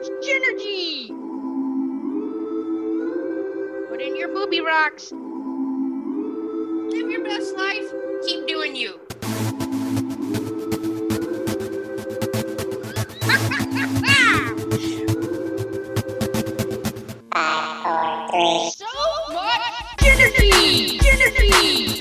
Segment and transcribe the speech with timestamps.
[0.00, 1.08] It's Ginergy!
[3.88, 5.10] Put in your booby rocks.
[5.10, 7.92] Live your best life.
[8.24, 8.92] Keep doing you.
[18.70, 18.86] so
[19.32, 19.60] much
[19.98, 21.00] Ginergy!
[21.00, 21.97] Ginergy!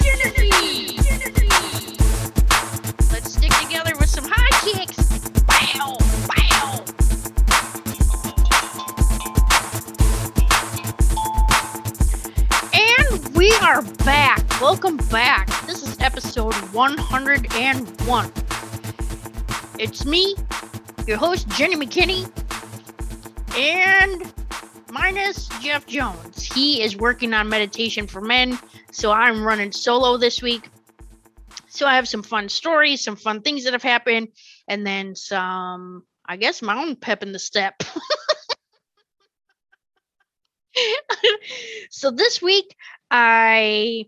[14.70, 15.48] Welcome back.
[15.66, 18.34] This is episode 101.
[19.80, 20.36] It's me,
[21.08, 22.30] your host, Jenny McKinney,
[23.58, 24.34] and
[24.92, 26.44] minus Jeff Jones.
[26.44, 28.60] He is working on meditation for men,
[28.92, 30.70] so I'm running solo this week.
[31.70, 34.28] So I have some fun stories, some fun things that have happened,
[34.68, 37.84] and then some, I guess, my own pep in the step.
[41.90, 42.76] so this week,
[43.10, 44.08] I,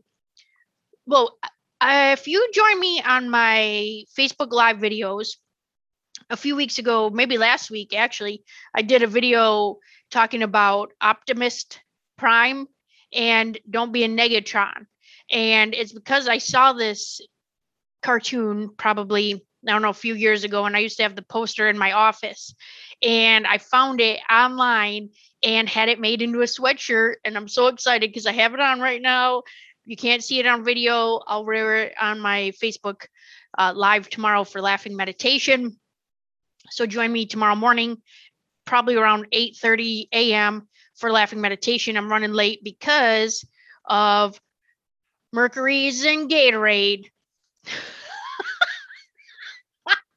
[1.10, 1.38] well,
[1.82, 5.30] I, if you join me on my Facebook Live videos,
[6.30, 8.44] a few weeks ago, maybe last week actually,
[8.76, 9.80] I did a video
[10.12, 11.80] talking about Optimist
[12.18, 12.68] Prime
[13.12, 14.86] and Don't Be a Negatron.
[15.32, 17.22] And it's because I saw this
[18.04, 19.34] cartoon probably,
[19.68, 21.78] I don't know, a few years ago, and I used to have the poster in
[21.78, 22.54] my office.
[23.02, 25.10] And I found it online
[25.42, 27.16] and had it made into a sweatshirt.
[27.26, 29.44] And I'm so excited because I have it on right now.
[29.86, 31.22] You can't see it on video.
[31.26, 33.06] I'll wear it on my Facebook
[33.58, 35.78] uh, live tomorrow for Laughing Meditation.
[36.72, 37.98] So join me tomorrow morning,
[38.66, 40.68] probably around 8:30 a.m.
[40.96, 41.98] for Laughing Meditation.
[41.98, 43.44] I'm running late because
[43.86, 44.40] of
[45.34, 47.06] Mercury's and Gatorade.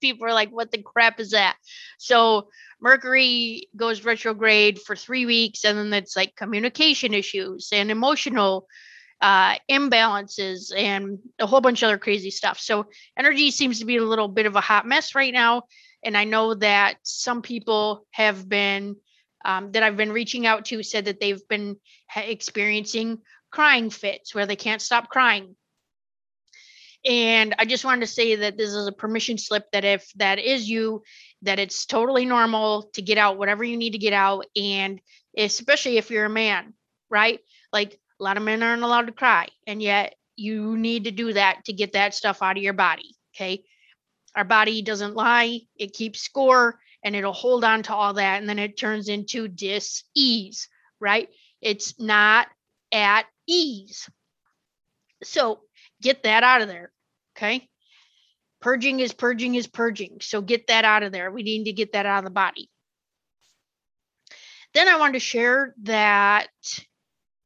[0.00, 1.56] People are like, what the crap is that?
[1.98, 2.48] So
[2.80, 8.67] Mercury goes retrograde for three weeks, and then it's like communication issues and emotional
[9.22, 12.58] uh, imbalances and a whole bunch of other crazy stuff.
[12.58, 15.62] So energy seems to be a little bit of a hot mess right now.
[16.05, 18.96] And I know that some people have been
[19.44, 21.77] um, that I've been reaching out to said that they've been
[22.16, 23.18] experiencing
[23.50, 25.55] crying fits where they can't stop crying.
[27.05, 30.38] And I just wanted to say that this is a permission slip that if that
[30.38, 31.02] is you,
[31.42, 34.46] that it's totally normal to get out whatever you need to get out.
[34.56, 35.00] And
[35.36, 36.74] especially if you're a man,
[37.11, 37.40] right?
[37.72, 39.48] Like a lot of men aren't allowed to cry.
[39.66, 43.16] And yet you need to do that to get that stuff out of your body.
[43.34, 43.64] Okay.
[44.36, 48.40] Our body doesn't lie, it keeps score and it'll hold on to all that.
[48.40, 50.68] And then it turns into dis ease,
[51.00, 51.28] right?
[51.61, 52.46] It's not
[52.92, 54.08] at ease.
[55.24, 55.61] So
[56.00, 56.92] get that out of there.
[57.36, 57.68] Okay.
[58.61, 60.18] Purging is purging is purging.
[60.20, 61.32] So get that out of there.
[61.32, 62.70] We need to get that out of the body.
[64.74, 66.48] Then I wanted to share that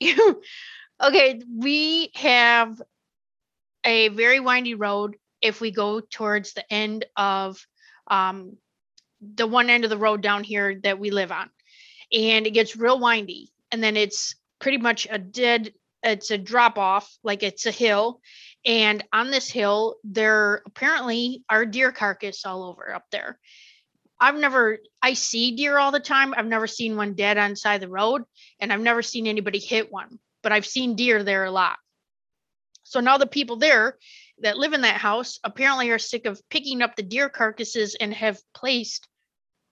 [1.03, 2.81] okay, we have
[3.85, 7.65] a very windy road if we go towards the end of
[8.09, 8.57] um,
[9.21, 11.51] the one end of the road down here that we live on.
[12.13, 13.51] And it gets real windy.
[13.73, 18.21] And then it's pretty much a dead, it's a drop off, like it's a hill.
[18.65, 23.39] And on this hill, there apparently are deer carcass all over up there.
[24.19, 26.35] I've never, I see deer all the time.
[26.37, 28.23] I've never seen one dead on side of the road,
[28.61, 31.77] and I've never seen anybody hit one, but I've seen deer there a lot.
[32.85, 33.99] So now the people there
[34.41, 38.13] that live in that house apparently are sick of picking up the deer carcasses and
[38.15, 39.09] have placed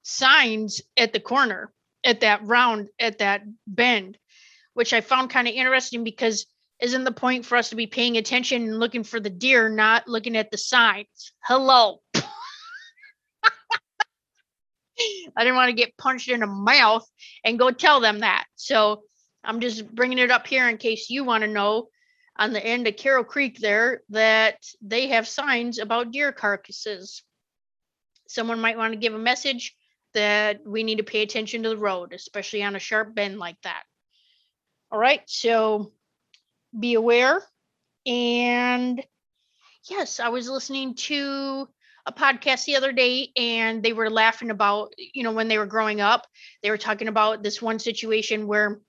[0.02, 1.72] signs at the corner
[2.04, 4.18] at that round at that bend
[4.74, 6.46] which i found kind of interesting because
[6.80, 10.06] isn't the point for us to be paying attention and looking for the deer not
[10.06, 12.00] looking at the signs hello
[15.36, 17.06] i didn't want to get punched in the mouth
[17.44, 19.02] and go tell them that so
[19.42, 21.88] i'm just bringing it up here in case you want to know
[22.36, 27.22] on the end of Carroll Creek there that they have signs about deer carcasses.
[28.28, 29.76] Someone might want to give a message
[30.14, 33.60] that we need to pay attention to the road, especially on a sharp bend like
[33.62, 33.82] that.
[34.90, 35.92] All right, so
[36.78, 37.42] be aware.
[38.06, 39.04] And
[39.88, 41.68] yes, I was listening to
[42.06, 45.66] a podcast the other day and they were laughing about, you know, when they were
[45.66, 46.26] growing up,
[46.62, 48.80] they were talking about this one situation where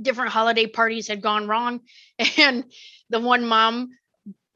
[0.00, 1.80] different holiday parties had gone wrong
[2.38, 2.64] and
[3.08, 3.90] the one mom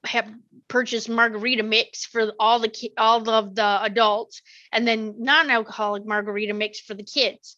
[0.04, 0.32] had
[0.68, 6.80] purchased margarita mix for all the all of the adults and then non-alcoholic margarita mix
[6.80, 7.56] for the kids.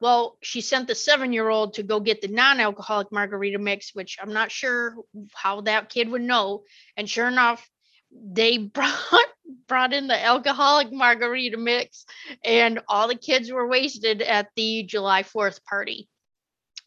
[0.00, 4.16] Well she sent the seven year old to go get the non-alcoholic margarita mix which
[4.22, 4.94] i'm not sure
[5.34, 6.62] how that kid would know
[6.96, 7.68] and sure enough
[8.12, 9.26] they brought
[9.68, 12.04] brought in the alcoholic margarita mix,
[12.44, 16.08] and all the kids were wasted at the July 4th party.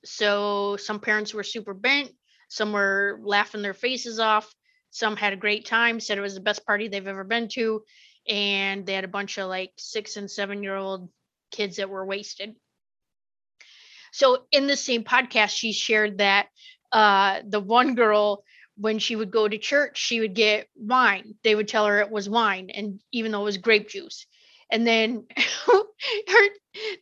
[0.06, 2.12] So some parents were super bent,
[2.50, 4.54] some were laughing their faces off,
[4.92, 7.84] some had a great time, said it was the best party they've ever been to,
[8.28, 11.10] and they had a bunch of like six and seven year old
[11.52, 12.56] kids that were wasted.
[14.12, 16.48] So in the same podcast, she shared that
[16.92, 18.44] uh, the one girl
[18.78, 21.36] when she would go to church, she would get wine.
[21.44, 24.26] They would tell her it was wine, and even though it was grape juice.
[24.72, 25.26] And then
[25.68, 26.50] her,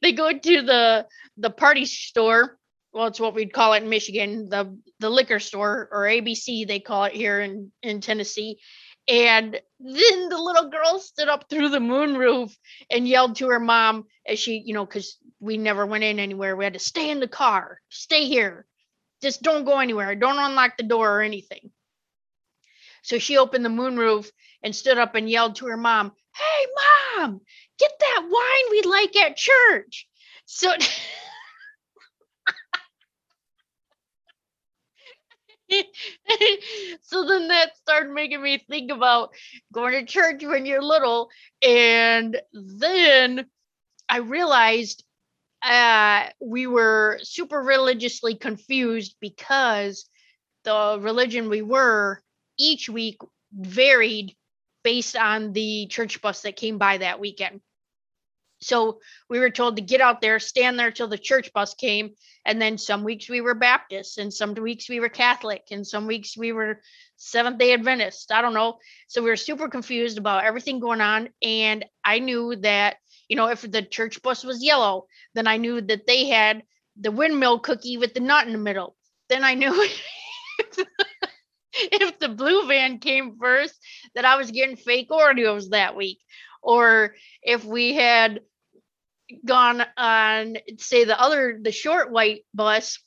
[0.01, 1.07] they go to the
[1.37, 2.57] the party store.
[2.93, 6.79] Well, it's what we'd call it in Michigan, the the liquor store or ABC, they
[6.79, 8.59] call it here in in Tennessee.
[9.07, 12.55] And then the little girl stood up through the moonroof
[12.89, 16.55] and yelled to her mom as she, you know, because we never went in anywhere.
[16.55, 18.67] We had to stay in the car, stay here
[19.21, 20.15] just don't go anywhere.
[20.15, 21.71] Don't unlock the door or anything.
[23.03, 24.31] So she opened the moonroof
[24.63, 26.67] and stood up and yelled to her mom, Hey,
[27.17, 27.41] mom,
[27.77, 30.07] get that wine we like at church.
[30.45, 30.73] So.
[37.01, 39.31] so then that started making me think about
[39.73, 41.29] going to church when you're little.
[41.61, 43.45] And then
[44.09, 45.03] I realized
[45.63, 50.09] uh, we were super religiously confused because
[50.63, 52.21] the religion we were
[52.57, 53.17] each week
[53.53, 54.35] varied
[54.83, 57.61] based on the church bus that came by that weekend.
[58.61, 62.11] So we were told to get out there, stand there till the church bus came.
[62.45, 66.07] And then some weeks we were Baptist, and some weeks we were Catholic, and some
[66.07, 66.81] weeks we were
[67.17, 68.31] Seventh day Adventist.
[68.31, 68.79] I don't know.
[69.07, 71.29] So we were super confused about everything going on.
[71.43, 72.97] And I knew that
[73.31, 75.05] you know, if the church bus was yellow,
[75.35, 76.63] then I knew that they had
[76.99, 78.97] the windmill cookie with the nut in the middle.
[79.29, 79.71] Then I knew
[81.73, 83.73] if the blue van came first,
[84.15, 86.19] that I was getting fake Oreos that week.
[86.61, 88.41] Or if we had
[89.45, 92.99] gone on, say, the other, the short white bus,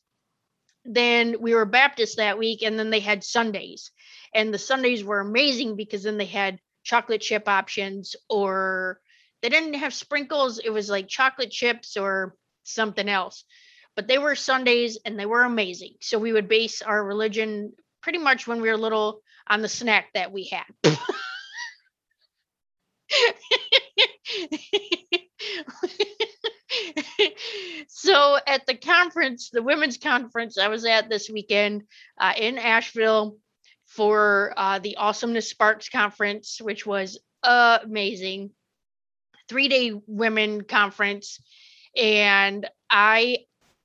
[0.86, 3.90] then we were Baptist that week, and then they had sundaes.
[4.34, 9.00] And the sundaes were amazing because then they had chocolate chip options or
[9.44, 10.58] they didn't have sprinkles.
[10.58, 13.44] It was like chocolate chips or something else.
[13.94, 15.96] But they were sundaes and they were amazing.
[16.00, 20.06] So we would base our religion pretty much when we were little on the snack
[20.14, 20.64] that we had.
[27.88, 31.82] so at the conference, the women's conference I was at this weekend
[32.18, 33.36] uh, in Asheville
[33.88, 38.48] for uh, the Awesomeness Sparks conference, which was amazing
[39.48, 41.40] three day women conference
[41.96, 43.38] and I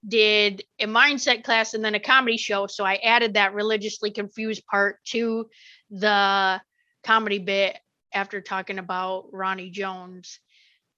[0.08, 2.68] did a mindset class and then a comedy show.
[2.68, 5.50] So I added that religiously confused part to
[5.90, 6.62] the
[7.04, 7.78] comedy bit
[8.14, 10.40] after talking about Ronnie Jones.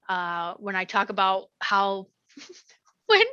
[0.08, 2.08] Uh, when I talk about how
[3.08, 3.24] when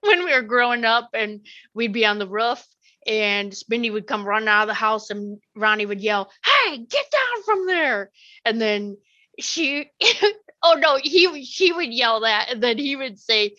[0.00, 1.40] when we were growing up and
[1.74, 2.64] we'd be on the roof
[3.06, 7.06] and Spindy would come running out of the house and Ronnie would yell, Hey, get
[7.10, 8.10] down from there.
[8.44, 8.96] And then
[9.38, 9.90] she
[10.66, 13.56] oh no, he she would yell that, and then he would say,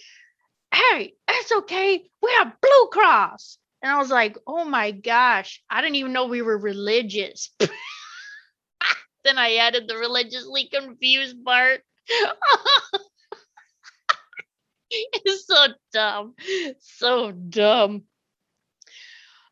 [0.74, 2.04] "Hey, it's okay.
[2.22, 6.26] We have Blue Cross." And I was like, "Oh my gosh, I didn't even know
[6.26, 11.82] we were religious." then I added the religiously confused part.
[14.90, 16.36] it's so dumb,
[16.80, 18.04] so dumb.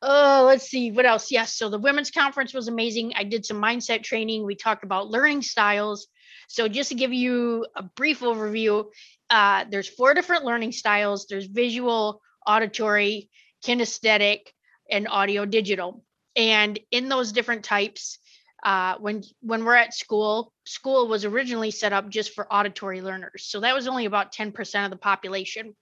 [0.02, 1.32] Oh, let's see what else.
[1.32, 3.14] Yes, so the women's conference was amazing.
[3.16, 4.46] I did some mindset training.
[4.46, 6.08] We talked about learning styles.
[6.48, 8.86] So just to give you a brief overview,
[9.30, 11.26] uh, there's four different learning styles.
[11.28, 13.30] There's visual, auditory,
[13.66, 14.42] kinesthetic,
[14.90, 16.04] and audio digital.
[16.36, 18.20] And in those different types,
[18.64, 23.46] uh, when when we're at school, school was originally set up just for auditory learners.
[23.46, 25.76] So that was only about 10% of the population.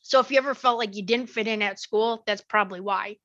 [0.00, 3.16] So if you ever felt like you didn't fit in at school, that's probably why.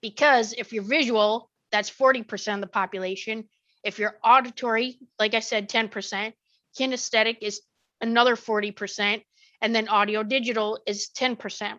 [0.00, 3.48] Because if you're visual, that's 40% of the population.
[3.84, 6.32] If you're auditory, like I said, 10%,
[6.78, 7.62] kinesthetic is
[8.00, 9.22] another 40%,
[9.60, 11.78] and then audio digital is 10%.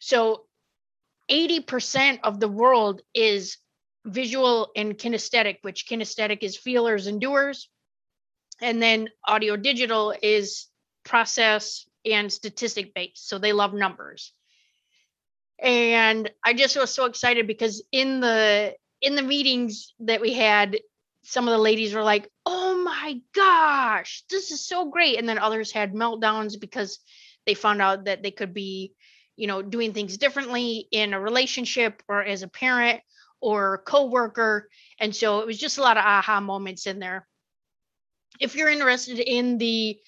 [0.00, 0.44] So
[1.30, 3.58] 80% of the world is
[4.04, 7.68] visual and kinesthetic, which kinesthetic is feelers and doers.
[8.60, 10.66] And then audio digital is
[11.04, 13.28] process and statistic based.
[13.28, 14.32] So they love numbers.
[15.58, 20.78] And I just was so excited because in the in the meetings that we had
[21.24, 25.38] some of the ladies were like, "Oh my gosh, this is so great," and then
[25.38, 26.98] others had meltdowns because
[27.46, 28.94] they found out that they could be,
[29.36, 33.00] you know, doing things differently in a relationship or as a parent
[33.40, 34.68] or coworker,
[35.00, 37.26] and so it was just a lot of aha moments in there.
[38.40, 39.98] if you're interested in the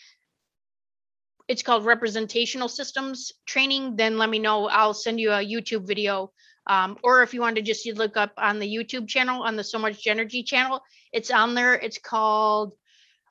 [1.46, 4.66] it's called representational systems training, then let me know.
[4.68, 6.32] I'll send you a YouTube video.
[6.66, 9.64] Um, or if you want to just look up on the YouTube channel, on the
[9.64, 10.80] So Much Ginergy channel,
[11.12, 11.74] it's on there.
[11.74, 12.72] It's called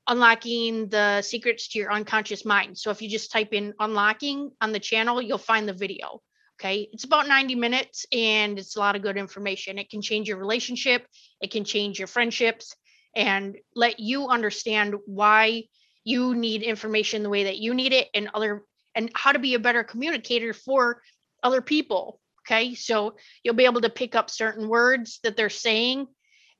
[0.08, 2.78] Unlocking the Secrets to Your Unconscious Mind.
[2.78, 6.22] So if you just type in unlocking on the channel, you'll find the video.
[6.60, 6.88] Okay.
[6.94, 9.80] It's about 90 minutes and it's a lot of good information.
[9.80, 11.08] It can change your relationship,
[11.42, 12.76] it can change your friendships,
[13.16, 15.64] and let you understand why
[16.04, 18.64] you need information the way that you need it and other
[18.96, 21.02] and how to be a better communicator for
[21.42, 22.76] other people okay?
[22.76, 26.08] So you'll be able to pick up certain words that they're saying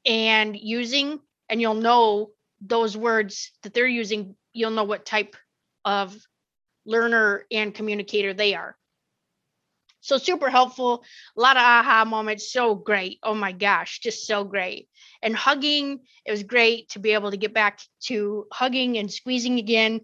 [0.06, 4.36] and using and you'll know those words that they're using.
[4.54, 5.36] You'll know what type
[5.86, 6.16] of
[6.86, 8.78] learner and communicator they are.
[10.02, 11.04] So super helpful.
[11.38, 12.52] A lot of aha moments.
[12.52, 13.20] So great.
[13.24, 14.00] Oh my gosh.
[14.00, 14.90] Just so great.
[15.22, 19.60] And hugging it was great to be able to get back to hugging and squeezing
[19.60, 20.02] again.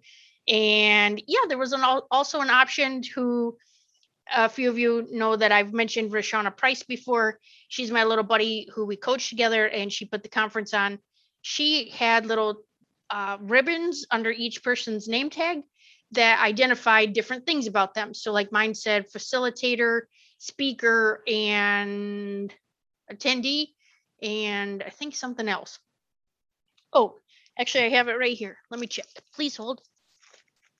[0.48, 3.57] And yeah there was an also an option to
[4.36, 7.39] a few of you know that I've mentioned Rashana Price before.
[7.67, 11.00] She's my little buddy who we coached together and she put the conference on.
[11.41, 12.62] She had little
[13.09, 15.62] uh, ribbons under each person's name tag
[16.12, 18.13] that identified different things about them.
[18.13, 20.01] So, like mine said, facilitator,
[20.38, 22.53] speaker, and
[23.12, 23.69] attendee,
[24.21, 25.79] and I think something else.
[26.93, 27.15] Oh,
[27.57, 28.57] actually, I have it right here.
[28.69, 29.05] Let me check.
[29.36, 29.81] Please hold.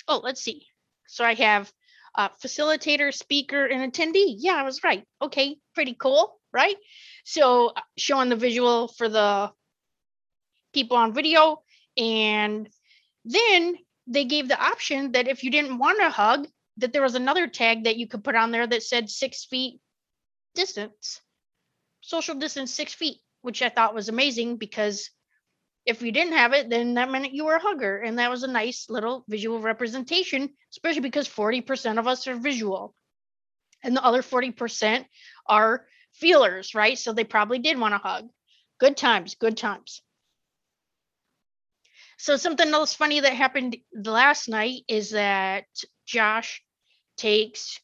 [0.08, 0.66] Oh, let's see.
[1.08, 1.72] So I have
[2.16, 4.36] uh, facilitator, speaker, and attendee.
[4.38, 5.04] Yeah, I was right.
[5.22, 6.76] Okay, pretty cool, right?
[7.24, 9.52] So uh, showing the visual for the
[10.74, 11.64] people on video,
[11.98, 12.70] and
[13.26, 13.76] then
[14.08, 16.48] they gave the option that if you didn't want to hug,
[16.78, 19.80] that there was another tag that you could put on there that said six feet
[20.56, 21.22] distance,
[22.02, 25.10] social distance six feet, which I thought was amazing because
[25.86, 27.98] if you didn't have it, then that meant you were a hugger.
[27.98, 32.94] And that was a nice little visual representation, especially because 40% of us are visual
[33.84, 35.06] and the other 40%
[35.48, 36.98] are feelers, right?
[36.98, 38.30] So they probably did want to hug.
[38.80, 40.02] Good times, good times.
[42.18, 45.66] So something else funny that happened last night is that
[46.06, 46.62] Josh
[47.18, 47.80] takes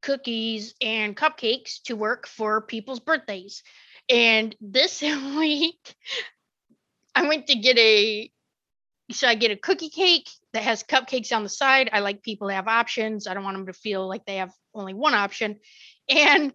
[0.00, 3.62] cookies and cupcakes to work for people's birthdays.
[4.08, 5.02] And this
[5.36, 5.94] week,
[7.18, 8.30] I went to get a
[9.10, 11.88] so I get a cookie cake that has cupcakes on the side.
[11.92, 13.26] I like people to have options.
[13.26, 15.58] I don't want them to feel like they have only one option.
[16.08, 16.52] And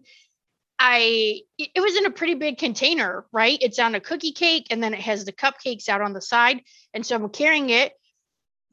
[0.78, 3.58] I it was in a pretty big container, right?
[3.60, 6.62] It's on a cookie cake and then it has the cupcakes out on the side.
[6.92, 7.92] And so I'm carrying it,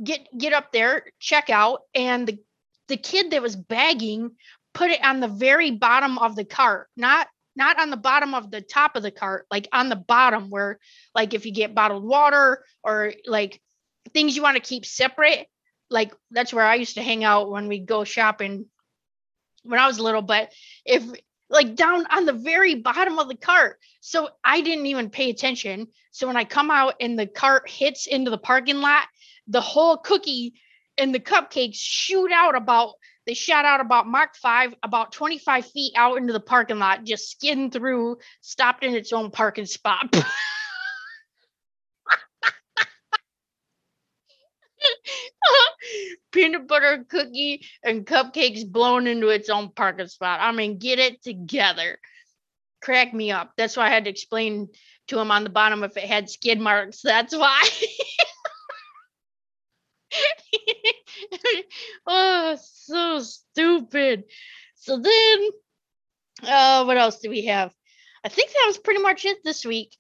[0.04, 2.40] get get up there, check out, and the
[2.88, 4.32] the kid that was bagging
[4.74, 8.50] put it on the very bottom of the cart, not not on the bottom of
[8.52, 10.80] the top of the cart, like on the bottom where
[11.14, 13.62] like if you get bottled water or like
[14.14, 15.48] things you want to keep separate,
[15.90, 18.66] like that's where I used to hang out when we go shopping
[19.64, 20.52] when I was little, but
[20.86, 21.04] if
[21.50, 23.78] like down on the very bottom of the cart.
[24.00, 25.88] So I didn't even pay attention.
[26.12, 29.06] So when I come out and the cart hits into the parking lot,
[29.48, 30.54] the whole cookie
[30.98, 32.94] and the cupcakes shoot out about
[33.32, 37.32] they shot out about Mark 5 about 25 feet out into the parking lot, just
[37.32, 40.14] skidding through, stopped in its own parking spot.
[46.34, 50.42] peanut butter cookie and cupcakes blown into its own parking spot.
[50.42, 52.00] I mean, get it together.
[52.84, 53.54] Crack me up.
[53.56, 54.68] That's why I had to explain
[55.08, 57.00] to him on the bottom if it had skid marks.
[57.02, 57.64] That's why.
[62.08, 64.24] oh, so stupid.
[64.76, 65.50] So then,
[66.44, 67.74] uh, what else do we have?
[68.24, 69.96] I think that was pretty much it this week.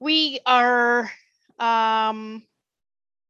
[0.00, 1.10] We are
[1.58, 2.42] um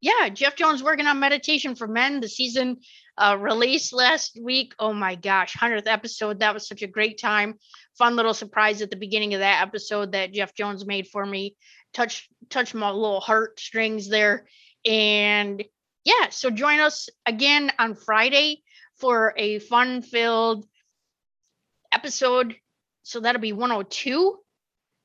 [0.00, 2.20] yeah, Jeff Jones working on Meditation for Men.
[2.20, 2.78] The season
[3.18, 4.74] uh, released last week.
[4.78, 6.40] Oh my gosh, 100th episode.
[6.40, 7.54] That was such a great time.
[7.98, 11.56] Fun little surprise at the beginning of that episode that Jeff Jones made for me.
[11.94, 14.46] Touch, touch my little heartstrings there.
[14.84, 15.64] And
[16.06, 18.62] yeah, so join us again on Friday
[18.94, 20.64] for a fun filled
[21.92, 22.54] episode.
[23.02, 24.38] So that'll be 102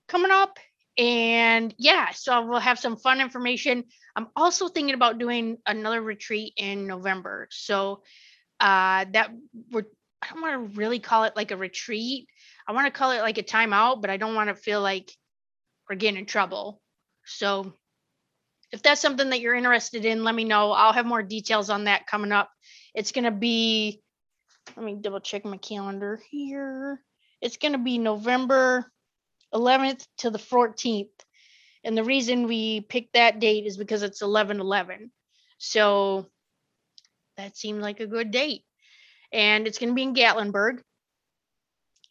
[0.08, 0.60] coming up.
[1.00, 3.86] And yeah, so we'll have some fun information.
[4.16, 7.48] I'm also thinking about doing another retreat in November.
[7.50, 8.04] So
[8.60, 9.32] uh that
[9.72, 9.86] we're
[10.22, 12.28] I don't want to really call it like a retreat.
[12.68, 15.12] I want to call it like a timeout, but I don't want to feel like
[15.90, 16.80] we're getting in trouble.
[17.26, 17.74] So
[18.72, 20.72] if that's something that you're interested in, let me know.
[20.72, 22.50] I'll have more details on that coming up.
[22.96, 24.02] It's going to be,
[24.76, 27.02] let me double check my calendar here.
[27.42, 28.90] It's going to be November
[29.54, 31.10] 11th to the 14th.
[31.84, 35.12] And the reason we picked that date is because it's 11 11.
[35.58, 36.28] So
[37.38, 38.64] that seemed like a good date.
[39.34, 40.82] And it's going to be in Gatlinburg.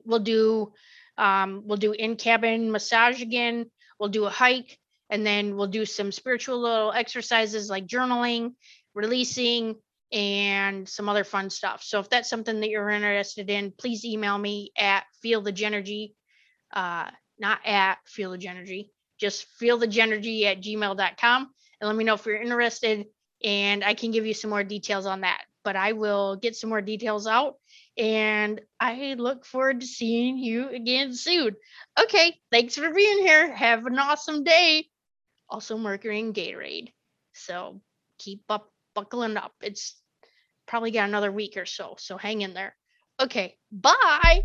[0.05, 0.73] We'll do
[1.17, 3.71] um, we'll do in cabin massage again.
[3.99, 4.79] We'll do a hike,
[5.11, 8.55] and then we'll do some spiritual little exercises like journaling,
[8.95, 9.75] releasing,
[10.12, 11.83] and some other fun stuff.
[11.83, 16.14] So if that's something that you're interested in, please email me at feel the Genergy,
[16.73, 18.88] uh, not at feel the Genergy,
[19.19, 21.50] just feel the Genergy at gmail.com
[21.81, 23.07] and let me know if you're interested
[23.45, 25.43] and I can give you some more details on that.
[25.62, 27.57] But I will get some more details out
[27.99, 31.55] and I look forward to seeing you again soon.
[32.00, 33.52] Okay, thanks for being here.
[33.52, 34.87] Have an awesome day.
[35.50, 36.92] Also, Mercury and Gatorade.
[37.33, 37.80] So
[38.19, 39.54] keep up, buckling up.
[39.61, 40.00] It's
[40.66, 41.97] probably got another week or so.
[41.99, 42.76] So hang in there.
[43.21, 44.45] Okay, bye.